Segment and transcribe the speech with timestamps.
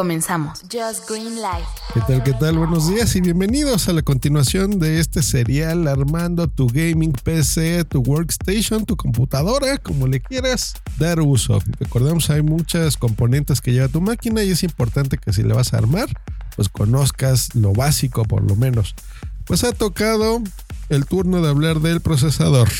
[0.00, 0.62] Comenzamos.
[0.62, 1.66] Just Green Light.
[1.92, 2.22] ¿Qué tal?
[2.22, 2.56] ¿Qué tal?
[2.56, 8.00] Buenos días y bienvenidos a la continuación de este serial armando tu gaming PC, tu
[8.00, 11.58] workstation, tu computadora, como le quieras dar uso.
[11.78, 15.74] Recordemos, hay muchas componentes que lleva tu máquina y es importante que si le vas
[15.74, 16.08] a armar,
[16.56, 18.94] pues conozcas lo básico por lo menos.
[19.44, 20.42] Pues ha tocado
[20.88, 22.70] el turno de hablar del procesador.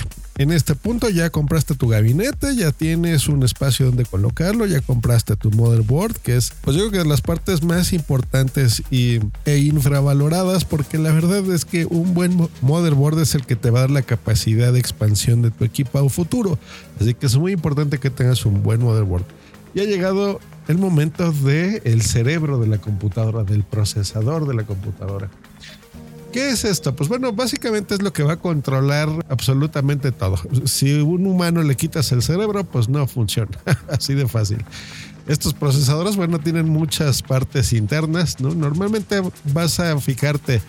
[0.40, 5.36] En este punto ya compraste tu gabinete, ya tienes un espacio donde colocarlo, ya compraste
[5.36, 10.64] tu motherboard, que es, pues yo creo que las partes más importantes y, e infravaloradas,
[10.64, 13.90] porque la verdad es que un buen motherboard es el que te va a dar
[13.90, 16.58] la capacidad de expansión de tu equipo a un futuro.
[16.98, 19.26] Así que es muy importante que tengas un buen motherboard.
[19.74, 24.64] Y ha llegado el momento del el cerebro de la computadora, del procesador de la
[24.64, 25.28] computadora.
[26.32, 26.94] ¿Qué es esto?
[26.94, 30.36] Pues bueno, básicamente es lo que va a controlar absolutamente todo.
[30.64, 33.58] Si un humano le quitas el cerebro, pues no funciona.
[33.88, 34.64] Así de fácil.
[35.26, 38.54] Estos procesadores, bueno, tienen muchas partes internas, ¿no?
[38.54, 39.20] Normalmente
[39.52, 40.62] vas a fijarte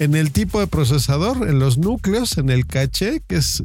[0.00, 3.62] en el tipo de procesador, en los núcleos, en el caché, que es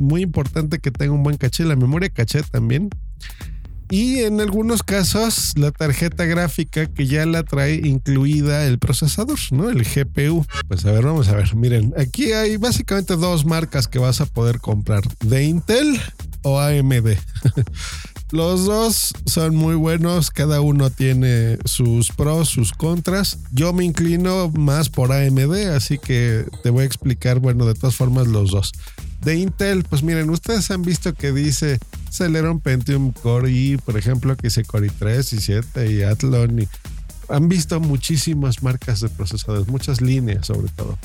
[0.00, 2.90] muy importante que tenga un buen caché, la memoria caché también.
[3.90, 9.70] Y en algunos casos la tarjeta gráfica que ya la trae incluida el procesador, ¿no?
[9.70, 10.44] El GPU.
[10.68, 11.54] Pues a ver, vamos a ver.
[11.54, 15.02] Miren, aquí hay básicamente dos marcas que vas a poder comprar.
[15.20, 16.00] De Intel
[16.42, 17.16] o AMD.
[18.32, 23.38] Los dos son muy buenos, cada uno tiene sus pros, sus contras.
[23.52, 27.94] Yo me inclino más por AMD, así que te voy a explicar, bueno, de todas
[27.94, 28.72] formas los dos.
[29.22, 31.78] De Intel, pues miren, ustedes han visto que dice
[32.10, 36.60] Celeron Pentium Core i, por ejemplo, que dice Core i3 y 7 y Athlon.
[36.60, 36.68] Y
[37.28, 40.96] han visto muchísimas marcas de procesadores, muchas líneas sobre todo.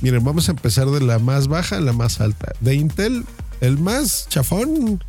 [0.00, 2.52] Miren, vamos a empezar de la más baja a la más alta.
[2.60, 3.24] De Intel,
[3.60, 5.02] el más chafón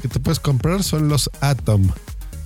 [0.00, 1.90] que te puedes comprar son los Atom.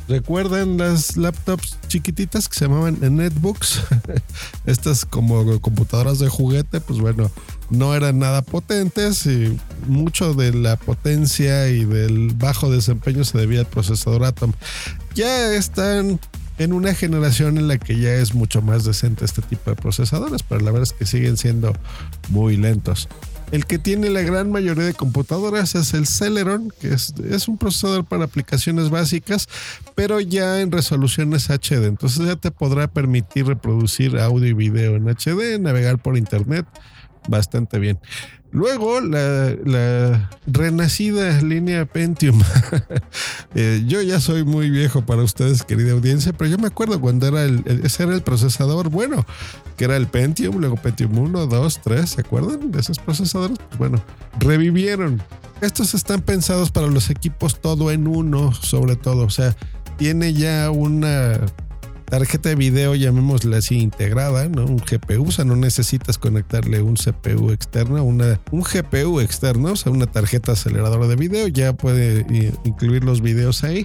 [0.07, 3.83] ¿Recuerdan las laptops chiquititas que se llamaban netbooks?
[4.67, 7.31] Estas como computadoras de juguete, pues bueno,
[7.71, 13.61] no eran nada potentes y mucho de la potencia y del bajo desempeño se debía
[13.61, 14.53] al procesador Atom.
[15.14, 16.20] Ya están
[16.59, 20.43] en una generación en la que ya es mucho más decente este tipo de procesadores,
[20.43, 21.73] pero la verdad es que siguen siendo
[22.29, 23.09] muy lentos.
[23.53, 28.05] El que tiene la gran mayoría de computadoras es el Celeron, que es, un procesador
[28.05, 29.49] para aplicaciones básicas,
[29.95, 31.87] pero ya en resoluciones HD.
[31.87, 36.67] Entonces ya te podrá permitir reproducir audio y video en HD, navegar por internet
[37.29, 37.99] bastante bien.
[38.55, 42.41] Luego, la, renacida línea Pentium.
[43.57, 47.29] Eh, yo ya soy muy viejo para ustedes, querida audiencia, pero yo me acuerdo cuando
[47.29, 49.25] era el, ese era el procesador bueno,
[49.77, 53.59] que era el Pentium, luego Pentium 1, 2, 3, ¿se acuerdan de esos procesadores?
[53.69, 54.03] Pues bueno,
[54.41, 55.23] revivieron.
[55.61, 59.25] Estos están pensados para los equipos todo en uno, sobre todo.
[59.25, 59.55] O sea,
[59.97, 61.39] tiene ya una
[62.19, 64.67] tarjeta de video, llamémosla así, integrada, ¿no?
[64.67, 69.77] Un GPU, o sea, no necesitas conectarle un CPU externo, una, un GPU externo, o
[69.77, 72.25] sea, una tarjeta aceleradora de video, ya puede
[72.63, 73.85] incluir los videos ahí.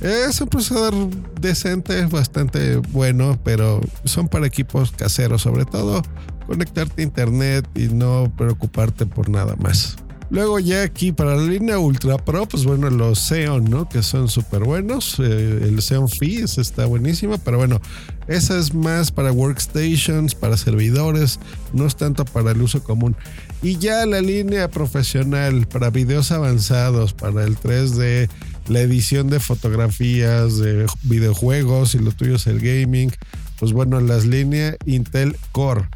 [0.00, 0.94] Es un procesador
[1.40, 6.02] decente, bastante bueno, pero son para equipos caseros, sobre todo
[6.46, 9.96] conectarte a internet y no preocuparte por nada más.
[10.28, 13.88] Luego ya aquí para la línea Ultra Pro, pues bueno, los Xeon, ¿no?
[13.88, 15.16] Que son súper buenos.
[15.20, 17.80] Eh, el Xeon Phi está buenísimo, pero bueno,
[18.26, 21.38] esa es más para workstations, para servidores,
[21.72, 23.14] no es tanto para el uso común.
[23.62, 28.28] Y ya la línea profesional para videos avanzados, para el 3D,
[28.68, 33.12] la edición de fotografías, de videojuegos y lo tuyo es el gaming,
[33.58, 35.88] pues bueno, las líneas Intel Core.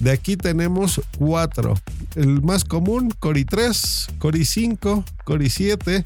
[0.00, 1.74] De aquí tenemos cuatro.
[2.14, 6.04] El más común, Core i3, Core i5, Core i7,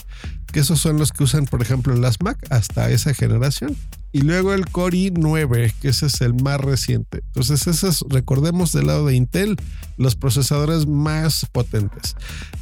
[0.53, 3.77] que esos son los que usan, por ejemplo, las Mac hasta esa generación.
[4.15, 7.23] Y luego el Core i9, que ese es el más reciente.
[7.29, 9.57] Entonces, esos, recordemos del lado de Intel,
[9.97, 12.17] los procesadores más potentes.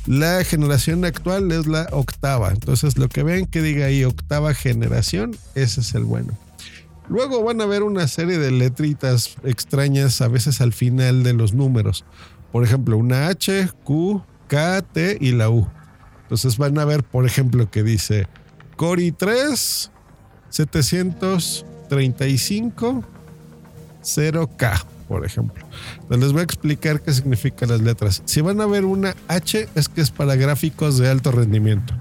[0.06, 2.50] La generación actual es la octava.
[2.50, 6.38] Entonces, lo que ven que diga ahí octava generación, ese es el bueno.
[7.10, 11.54] Luego van a ver una serie de letritas extrañas a veces al final de los
[11.54, 12.04] números.
[12.52, 15.66] Por ejemplo, una H, Q, K, T y la U.
[16.22, 18.28] Entonces van a ver, por ejemplo, que dice
[18.76, 19.90] Cori 3
[20.50, 23.04] 735
[24.02, 25.66] 0K, por ejemplo.
[26.02, 28.22] Entonces les voy a explicar qué significan las letras.
[28.24, 31.92] Si van a ver una H es que es para gráficos de alto rendimiento.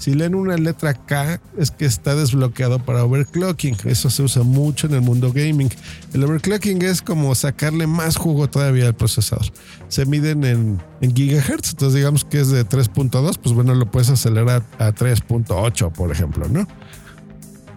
[0.00, 3.76] Si leen una letra K es que está desbloqueado para overclocking.
[3.84, 5.68] Eso se usa mucho en el mundo gaming.
[6.14, 9.44] El overclocking es como sacarle más jugo todavía al procesador.
[9.88, 10.80] Se miden en,
[11.14, 16.10] gigahertz, entonces digamos que es de 3.2, pues bueno, lo puedes acelerar a 3.8, por
[16.10, 16.66] ejemplo, ¿no?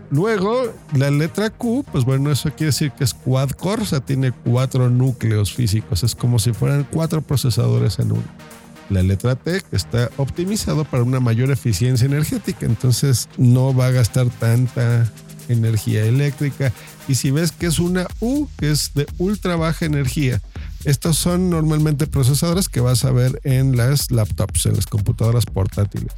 [0.09, 3.99] Luego, la letra Q, pues bueno, eso quiere decir que es quad core, o sea,
[3.99, 8.23] tiene cuatro núcleos físicos, es como si fueran cuatro procesadores en uno.
[8.89, 14.27] La letra T está optimizado para una mayor eficiencia energética, entonces no va a gastar
[14.29, 15.09] tanta
[15.49, 16.71] energía eléctrica.
[17.07, 20.41] Y si ves que es una U, que es de ultra baja energía,
[20.83, 26.13] estos son normalmente procesadores que vas a ver en las laptops, en las computadoras portátiles.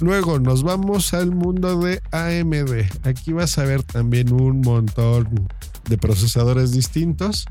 [0.00, 3.06] Luego nos vamos al mundo de AMD.
[3.06, 5.48] Aquí vas a ver también un montón
[5.88, 7.46] de procesadores distintos.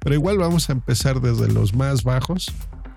[0.00, 2.52] Pero igual vamos a empezar desde los más bajos.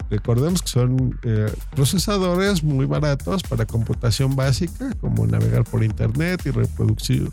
[0.09, 6.51] Recordemos que son eh, procesadores muy baratos para computación básica, como navegar por internet y
[6.51, 7.29] reproducir,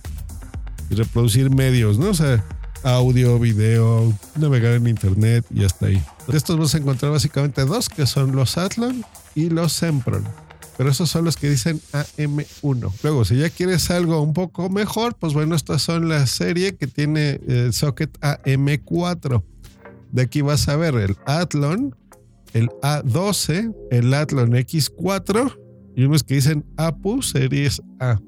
[0.90, 2.10] y reproducir medios, ¿no?
[2.10, 2.44] O sea,
[2.82, 6.02] audio, video, navegar en internet y hasta ahí.
[6.26, 9.04] De estos vas a encontrar básicamente dos, que son los Athlon
[9.34, 10.24] y los Sempron
[10.76, 12.92] pero esos son los que dicen AM1.
[13.02, 16.86] Luego, si ya quieres algo un poco mejor, pues bueno, estas son la serie que
[16.86, 19.42] tiene el socket AM4.
[20.12, 21.94] De aquí vas a ver el Athlon,
[22.54, 25.58] el A12, el Athlon X4
[25.96, 28.18] y unos que dicen APU Series A.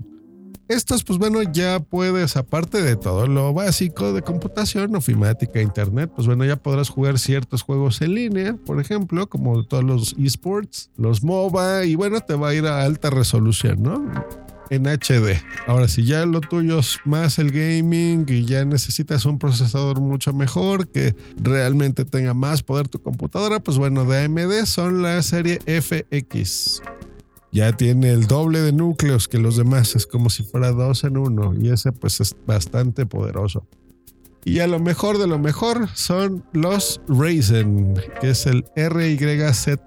[0.69, 6.27] Estos, pues bueno, ya puedes, aparte de todo lo básico de computación, ofimática, internet, pues
[6.27, 11.23] bueno, ya podrás jugar ciertos juegos en línea, por ejemplo, como todos los esports, los
[11.23, 14.11] MOBA, y bueno, te va a ir a alta resolución, ¿no?
[14.71, 15.41] En HD.
[15.67, 20.33] Ahora, si ya lo tuyo es más el gaming y ya necesitas un procesador mucho
[20.33, 25.61] mejor que realmente tenga más poder tu computadora, pues bueno, de AMD son la serie
[25.67, 26.83] FX
[27.57, 31.17] ya tiene el doble de núcleos que los demás, es como si fuera dos en
[31.17, 33.67] uno y ese pues es bastante poderoso.
[34.47, 39.85] Y a lo mejor de lo mejor son los Ryzen, que es el RYZEN.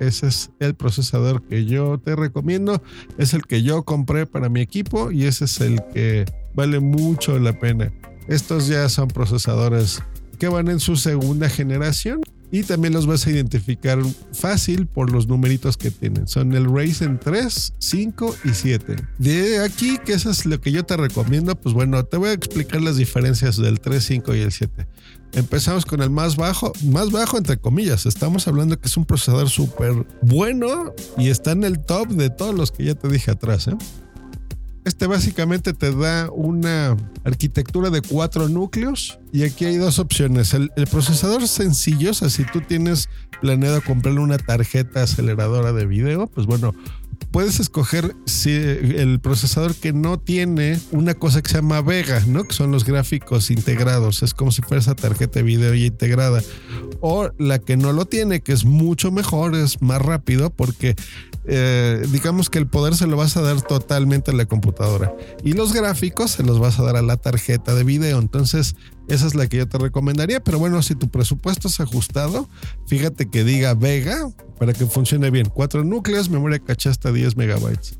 [0.00, 2.82] Ese es el procesador que yo te recomiendo,
[3.18, 6.24] es el que yo compré para mi equipo y ese es el que
[6.54, 7.92] vale mucho la pena.
[8.28, 10.02] Estos ya son procesadores
[10.38, 12.22] que van en su segunda generación
[12.52, 13.98] y también los vas a identificar
[14.32, 16.26] fácil por los numeritos que tienen.
[16.26, 18.96] Son el Ryzen 3, 5 y 7.
[19.18, 22.32] De aquí, que eso es lo que yo te recomiendo, pues bueno, te voy a
[22.32, 24.86] explicar las diferencias del 3, 5 y el 7.
[25.32, 28.04] Empezamos con el más bajo, más bajo entre comillas.
[28.04, 32.54] Estamos hablando que es un procesador súper bueno y está en el top de todos
[32.54, 33.68] los que ya te dije atrás.
[33.68, 33.76] ¿eh?
[34.84, 40.54] Este básicamente te da una arquitectura de cuatro núcleos y aquí hay dos opciones.
[40.54, 43.08] El, procesador sencillo, o sea, si tú tienes
[43.42, 46.74] planeado comprarle una tarjeta aceleradora de video, pues bueno,
[47.30, 52.44] puedes escoger si el procesador que no tiene una cosa que se llama Vega, ¿no?
[52.44, 54.22] Que son los gráficos integrados.
[54.22, 56.42] Es como si fuera esa tarjeta de video ya integrada.
[57.00, 60.96] O la que no lo tiene, que es mucho mejor, es más rápido, porque
[61.44, 65.14] eh, digamos que el poder se lo vas a dar totalmente a la computadora.
[65.42, 68.18] Y los gráficos se los vas a dar a la tarjeta de video.
[68.18, 68.76] Entonces,
[69.08, 70.40] esa es la que yo te recomendaría.
[70.40, 72.48] Pero bueno, si tu presupuesto es ajustado,
[72.86, 75.48] fíjate que diga Vega para que funcione bien.
[75.48, 77.98] Cuatro núcleos, memoria caché hasta 10 megabytes.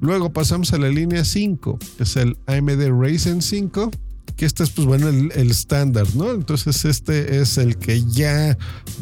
[0.00, 3.90] Luego pasamos a la línea 5, que es el AMD Ryzen 5
[4.36, 6.30] que este es pues bueno el estándar, ¿no?
[6.30, 8.56] Entonces este es el que ya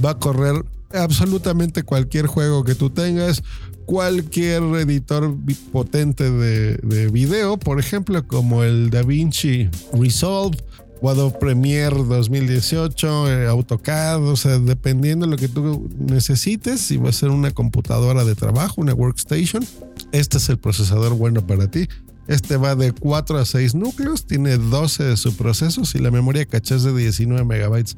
[0.05, 3.43] va a correr absolutamente cualquier juego que tú tengas,
[3.87, 5.35] cualquier editor
[5.73, 10.59] potente de, de video, por ejemplo, como el DaVinci Resolve,
[11.01, 16.99] o Adobe Premiere 2018, eh, AutoCAD, o sea, dependiendo de lo que tú necesites, si
[16.99, 19.65] va a ser una computadora de trabajo, una workstation,
[20.13, 21.89] este es el procesador bueno para ti.
[22.29, 26.77] Este va de 4 a 6 núcleos, tiene 12 de subprocesos y la memoria caché
[26.77, 27.97] es de 19 megabytes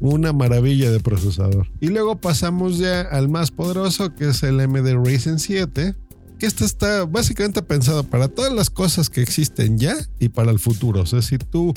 [0.00, 1.68] una maravilla de procesador.
[1.80, 5.94] Y luego pasamos ya al más poderoso, que es el AMD Ryzen 7,
[6.38, 10.58] que este está básicamente pensado para todas las cosas que existen ya y para el
[10.58, 11.02] futuro.
[11.02, 11.72] O sea, si tú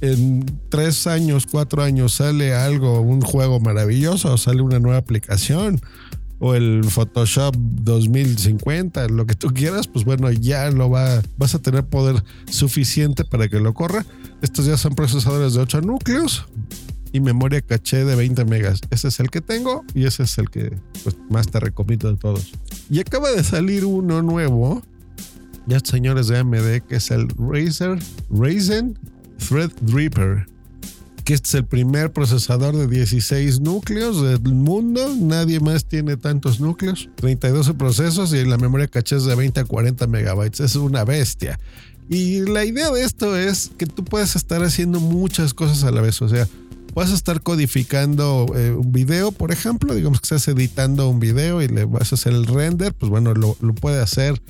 [0.00, 5.80] en tres años, cuatro años sale algo, un juego maravilloso, o sale una nueva aplicación,
[6.38, 11.58] o el Photoshop 2050, lo que tú quieras, pues bueno, ya lo va, vas a
[11.58, 14.06] tener poder suficiente para que lo corra.
[14.40, 16.46] Estos ya son procesadores de 8 núcleos,
[17.20, 18.80] memoria caché de 20 megas.
[18.90, 22.18] Ese es el que tengo y ese es el que pues, más te recomiendo de
[22.18, 22.52] todos.
[22.90, 24.82] Y acaba de salir uno nuevo,
[25.66, 27.98] ya señores de AMD, que es el Razer
[28.30, 28.98] Ryzen
[29.38, 30.46] Threadripper.
[31.24, 35.14] Que este es el primer procesador de 16 núcleos del mundo.
[35.20, 37.10] Nadie más tiene tantos núcleos.
[37.16, 40.60] 32 procesos y la memoria caché es de 20 a 40 megabytes.
[40.60, 41.58] Es una bestia.
[42.08, 46.00] Y la idea de esto es que tú puedes estar haciendo muchas cosas a la
[46.00, 46.22] vez.
[46.22, 46.48] O sea,
[46.94, 51.62] vas a estar codificando eh, un video, por ejemplo, digamos que estás editando un video
[51.62, 54.40] y le vas a hacer el render, pues bueno, lo, puede hacer.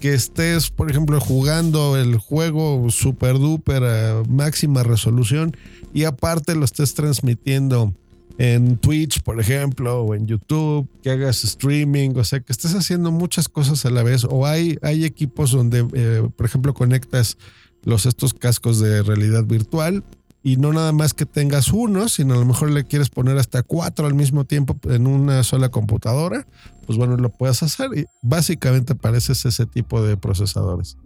[0.00, 5.56] Que estés, por ejemplo, jugando el juego super duper a máxima resolución
[5.92, 7.92] y aparte lo estés transmitiendo
[8.38, 13.10] en Twitch, por ejemplo, o en YouTube, que hagas streaming, o sea, que estés haciendo
[13.10, 14.24] muchas cosas a la vez.
[14.24, 17.36] O hay, hay equipos donde, eh, por ejemplo, conectas
[17.82, 20.04] los estos cascos de realidad virtual
[20.48, 23.62] y no nada más que tengas uno, sino a lo mejor le quieres poner hasta
[23.62, 26.46] cuatro al mismo tiempo en una sola computadora,
[26.86, 30.96] pues bueno, lo puedes hacer y básicamente pareces ese tipo de procesadores.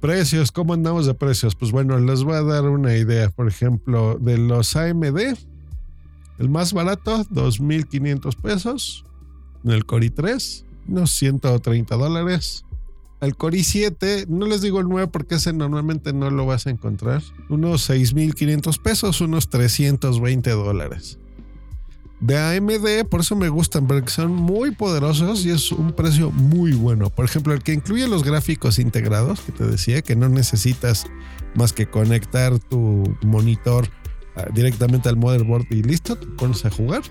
[0.00, 1.56] Precios, ¿cómo andamos de precios?
[1.56, 5.34] Pues bueno, les voy a dar una idea, por ejemplo, de los AMD,
[6.38, 9.04] el más barato, 2.500 pesos,
[9.64, 12.65] en el Core i3, unos 130 dólares.
[13.20, 16.70] El Core i7, no les digo el 9 porque ese normalmente no lo vas a
[16.70, 17.22] encontrar.
[17.48, 21.18] Unos 6.500 pesos, unos 320 dólares.
[22.20, 26.72] De AMD, por eso me gustan, porque son muy poderosos y es un precio muy
[26.72, 27.08] bueno.
[27.10, 31.06] Por ejemplo, el que incluye los gráficos integrados, que te decía que no necesitas
[31.54, 33.88] más que conectar tu monitor
[34.34, 37.02] ah, directamente al motherboard y listo, te pones a jugar.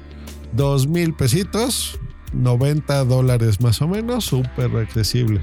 [0.54, 2.00] Dos mil pesitos,
[2.34, 5.42] 90 dólares más o menos, súper accesible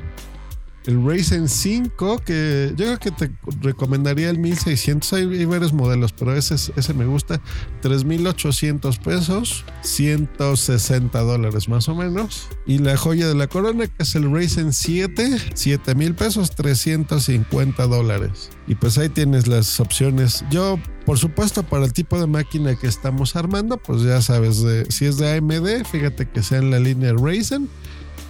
[0.86, 5.12] el Ryzen 5, que yo creo que te recomendaría el 1600.
[5.12, 7.40] Hay, varios modelos, pero ese, ese me gusta.
[7.82, 12.48] 3800 pesos, 160 dólares más o menos.
[12.66, 18.50] Y la joya de la corona, que es el Ryzen 7, 7000 pesos, 350 dólares.
[18.66, 20.44] Y pues ahí tienes las opciones.
[20.50, 25.06] Yo, por supuesto, para el tipo de máquina que estamos armando, pues ya sabes, si
[25.06, 27.68] es de AMD, fíjate que sea en la línea Ryzen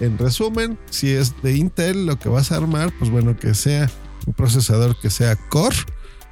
[0.00, 3.90] en resumen, si es de Intel lo que vas a armar, pues bueno, que sea
[4.26, 5.76] un procesador que sea Core.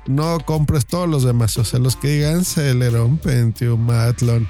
[0.06, 4.48] No compres todos los demás, o sea, los que digan Celeron, Pentium, Athlon,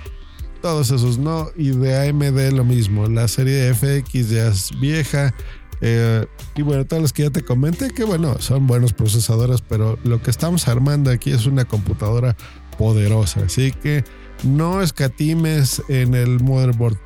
[0.63, 1.51] todos esos no.
[1.57, 5.35] Y de AMD lo mismo, la serie FX ya es vieja.
[5.81, 6.27] Eh,
[6.57, 10.23] y bueno, todos los que ya te comenté, que bueno, son buenos procesadores, pero lo
[10.23, 12.37] que estamos armando aquí es una computadora
[12.79, 13.41] poderosa.
[13.47, 14.05] Así que
[14.45, 16.99] no escatimes en el motherboard.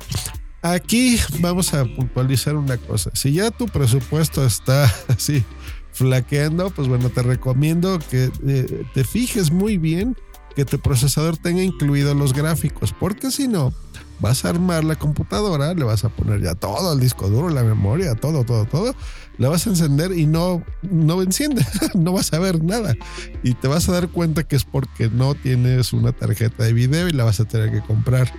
[0.65, 3.11] Aquí vamos a puntualizar una cosa.
[3.13, 5.43] Si ya tu presupuesto está así
[5.91, 10.17] flaqueando, pues bueno, te recomiendo que eh, te fijes muy bien
[10.55, 13.73] que tu procesador tenga incluidos los gráficos, porque si no,
[14.19, 17.61] vas a armar la computadora, le vas a poner ya todo el disco duro, la
[17.61, 18.95] memoria, todo, todo, todo,
[19.37, 22.95] la vas a encender y no, no enciende, no vas a ver nada.
[23.43, 27.07] Y te vas a dar cuenta que es porque no tienes una tarjeta de video
[27.07, 28.33] y la vas a tener que comprar.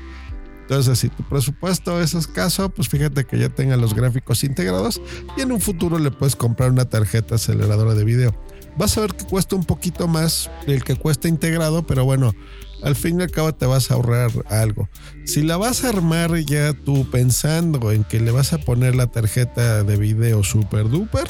[0.68, 5.00] Entonces, si tu presupuesto es escaso, pues fíjate que ya tenga los gráficos integrados
[5.36, 8.34] y en un futuro le puedes comprar una tarjeta aceleradora de video.
[8.76, 12.32] Vas a ver que cuesta un poquito más el que cuesta integrado, pero bueno,
[12.82, 14.88] al fin y al cabo te vas a ahorrar algo.
[15.24, 19.06] Si la vas a armar ya tú pensando en que le vas a poner la
[19.06, 21.28] tarjeta de video super duper,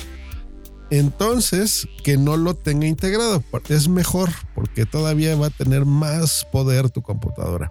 [0.88, 6.88] entonces que no lo tenga integrado es mejor porque todavía va a tener más poder
[6.88, 7.70] tu computadora.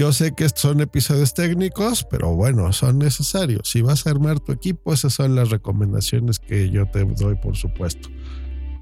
[0.00, 3.68] Yo sé que estos son episodios técnicos, pero bueno, son necesarios.
[3.68, 7.54] Si vas a armar tu equipo, esas son las recomendaciones que yo te doy, por
[7.54, 8.08] supuesto.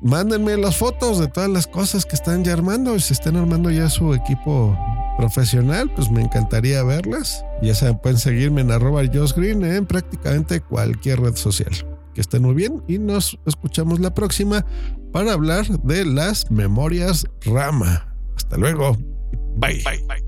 [0.00, 2.96] Mándenme las fotos de todas las cosas que están ya armando.
[3.00, 4.78] Si están armando ya su equipo
[5.18, 7.44] profesional, pues me encantaría verlas.
[7.62, 11.72] Ya saben, pueden seguirme en arroba Green en prácticamente cualquier red social.
[12.14, 14.64] Que estén muy bien y nos escuchamos la próxima
[15.12, 18.14] para hablar de las memorias Rama.
[18.37, 18.96] Hasta luego.
[19.56, 19.82] bye.
[19.82, 20.27] bye.